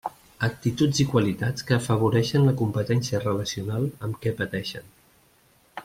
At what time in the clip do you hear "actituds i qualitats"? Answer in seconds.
0.45-1.67